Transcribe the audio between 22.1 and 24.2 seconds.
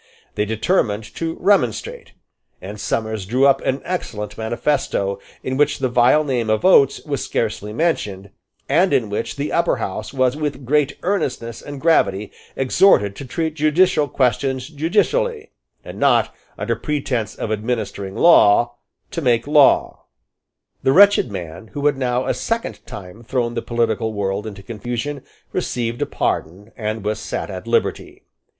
a second time thrown the political